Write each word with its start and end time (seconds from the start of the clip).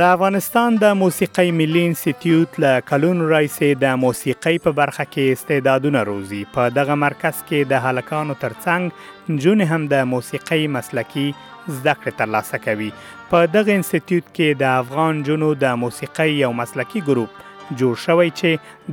د 0.00 0.02
افغانستان 0.16 0.70
د 0.82 0.84
موسیقۍ 0.98 1.48
ملي 1.54 1.80
انسټیټیوټ 1.86 2.58
له 2.64 2.82
کلون 2.90 3.18
رئیسې 3.30 3.80
د 3.80 3.96
موسیقۍ 4.04 4.60
په 4.66 4.72
برخه 4.78 5.04
کې 5.08 5.38
استعدادونه 5.38 6.04
روزي 6.08 6.38
په 6.54 6.68
دغه 6.78 6.94
مرکز 7.00 7.40
کې 7.48 7.66
د 7.72 7.82
هلکانو 7.86 8.36
ترڅنګ 8.44 9.32
نجونې 9.32 9.66
هم 9.72 9.82
د 9.90 10.06
موسیقۍ 10.12 10.62
مسلکی 10.76 11.24
زده 11.32 11.94
کړې 11.98 12.18
ترلاسه 12.22 12.60
کوي 12.68 12.88
په 13.32 13.40
دغه 13.56 13.74
انسټیټیوټ 13.74 14.26
کې 14.36 14.48
د 14.62 14.64
افغان 14.84 15.20
جنو 15.28 15.50
د 15.64 15.66
موسیقۍ 15.84 16.30
یو 16.44 16.50
مسلکی 16.62 17.00
ګروپ 17.10 17.34
جوړ 17.82 18.00
شوی 18.06 18.30
چې 18.38 18.50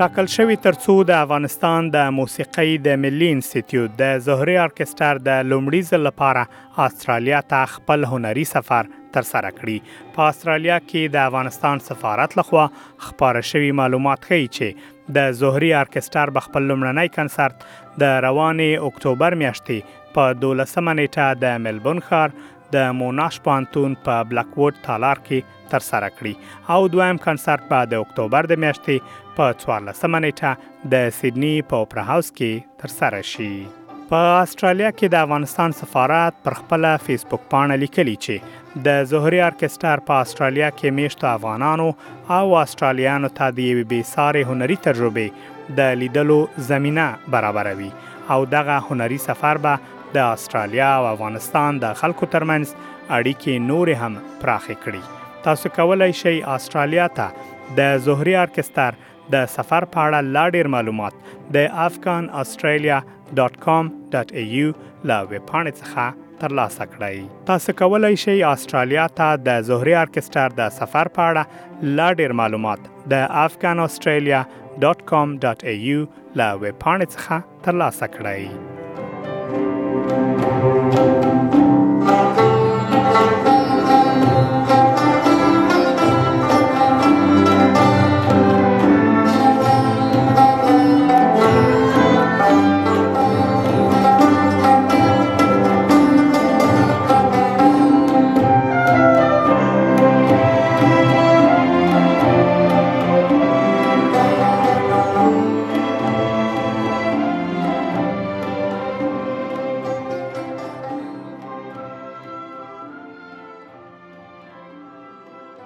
ټاکل 0.00 0.26
شوی 0.36 0.54
ترڅو 0.62 0.94
د 1.08 1.12
افغانستان 1.24 1.88
د 1.96 2.06
موسیقۍ 2.14 2.70
د 2.86 2.96
ملي 3.02 3.26
انسټیټیوټ 3.34 3.92
د 4.00 4.16
زهري 4.28 4.56
ارکستر 4.62 5.20
د 5.28 5.44
لومړي 5.50 5.82
ځل 5.90 6.02
لپاره 6.06 6.86
استرالیا 6.86 7.40
ته 7.52 7.68
خپل 7.74 8.06
هنري 8.14 8.44
سفر 8.52 8.90
تر 9.16 9.28
سره 9.28 9.52
کړی 9.58 9.76
په 10.16 10.32
استرالیا 10.32 10.78
کې 10.86 11.14
د 11.16 11.28
افغانستان 11.30 11.84
سفارت 11.90 12.34
لخوا 12.40 12.64
خبره 13.06 13.44
شوی 13.52 13.70
معلومات 13.82 14.26
ښیي 14.32 14.50
چې 14.56 15.16
د 15.18 15.30
زهري 15.42 15.70
ارکستر 15.82 16.34
بخپل 16.38 16.68
لومړنی 16.72 17.14
کنسرت 17.18 17.68
د 18.04 18.18
روانې 18.28 18.88
اکتوبر 18.90 19.38
میاشتې 19.44 20.02
په 20.18 20.34
12 20.40 20.86
منېټه 20.88 21.42
د 21.46 21.64
ملبون 21.68 22.06
ښار 22.10 22.36
د 22.74 22.76
موناش 23.00 23.36
پانتون 23.46 23.90
په 24.06 24.16
پا 24.22 24.26
بلک 24.30 24.50
وډ 24.60 24.74
تالار 24.86 25.18
کې 25.26 25.68
تر 25.72 25.82
سره 25.90 26.08
کړي 26.16 26.34
او 26.74 26.78
دویم 26.94 27.18
کنسرت 27.26 27.62
په 27.72 27.78
د 27.92 28.02
اکتوبر 28.04 28.48
د 28.52 28.58
میاشتې 28.64 29.22
په 29.36 29.54
14 29.62 30.12
منېټه 30.14 30.90
د 30.94 31.08
سیدنی 31.20 31.52
په 31.72 31.84
اوپرا 31.84 32.04
هاوس 32.10 32.28
کې 32.38 32.82
تر 32.82 32.94
سره 32.98 33.22
شي 33.32 33.50
په 34.10 34.32
استرالیا 34.42 34.90
کې 34.90 35.14
د 35.14 35.26
افغانستان 35.26 35.74
سفارت 35.80 36.40
پر 36.46 36.56
خپل 36.60 36.86
فیسبوک 37.06 37.44
پاڼه 37.54 37.78
لیکلی 37.84 38.16
چې 38.26 38.82
د 38.88 39.02
زهري 39.12 39.40
ارکستر 39.50 40.02
په 40.10 40.26
استرالیا 40.26 40.68
کې 40.78 40.98
میشت 41.00 41.24
افغانانو 41.34 41.88
او 42.38 42.42
استرالیانو 42.64 43.32
ته 43.38 43.56
د 43.58 43.68
یوې 43.70 43.92
بي 43.94 44.02
ساري 44.14 44.44
هنري 44.50 44.78
تجربه 44.88 45.74
د 45.80 45.98
لیدلو 46.02 46.38
زمينه 46.70 47.08
برابروي 47.36 47.90
او 48.36 48.40
دغه 48.58 48.78
هنري 48.90 49.20
سفر 49.30 49.62
به 49.66 49.74
د 50.14 50.16
استرالیا 50.32 50.90
او 50.98 51.04
افغانستان 51.12 51.78
د 51.84 51.92
خلکو 52.00 52.26
ترمنځ 52.34 52.66
اړیکې 52.88 53.54
نور 53.70 53.90
هم 54.02 54.18
پراخې 54.42 54.76
کړې 54.84 55.02
تاسو 55.46 55.72
کولای 55.78 56.10
شئ 56.22 56.34
استرالیا 56.56 57.06
ته 57.18 57.26
د 57.78 57.80
زهري 58.06 58.34
ارکستر 58.42 58.90
د 59.34 59.36
سفر 59.54 59.82
په 59.94 59.98
اړه 60.06 60.18
لا 60.36 60.44
ډېر 60.56 60.66
معلومات 60.74 61.14
د 61.56 61.58
afghanaustralia.com.au 61.86 64.66
لا 65.12 65.18
ویب 65.30 65.44
پاڼې 65.52 65.74
څخه 65.80 66.04
ترلاسه 66.42 66.84
کړئ 66.92 67.16
تاسو 67.52 67.68
کولای 67.82 68.14
شئ 68.26 68.36
استرالیا 68.52 69.06
ته 69.22 69.30
د 69.46 69.48
زهري 69.70 69.94
ارکستر 70.04 70.48
د 70.60 70.62
سفر 70.82 71.06
په 71.18 71.22
اړه 71.32 71.42
لا 72.00 72.10
ډېر 72.12 72.30
معلومات 72.42 72.80
د 73.14 73.16
afghanaustralia.com.au 73.46 75.98
لا 76.42 76.50
ویب 76.62 76.76
پاڼې 76.84 77.06
څخه 77.16 77.34
ترلاسه 77.66 78.06
کړئ 78.20 78.44
Thank 80.06 80.42
you. 80.46 80.53